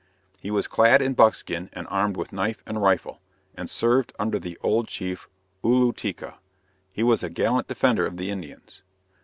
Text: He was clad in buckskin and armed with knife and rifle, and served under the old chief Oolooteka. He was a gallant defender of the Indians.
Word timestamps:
He 0.41 0.49
was 0.49 0.65
clad 0.65 0.99
in 0.99 1.13
buckskin 1.13 1.69
and 1.73 1.85
armed 1.91 2.17
with 2.17 2.33
knife 2.33 2.63
and 2.65 2.81
rifle, 2.81 3.21
and 3.53 3.69
served 3.69 4.13
under 4.17 4.39
the 4.39 4.57
old 4.63 4.87
chief 4.87 5.29
Oolooteka. 5.63 6.37
He 6.91 7.03
was 7.03 7.21
a 7.21 7.29
gallant 7.29 7.67
defender 7.67 8.07
of 8.07 8.17
the 8.17 8.31
Indians. 8.31 8.81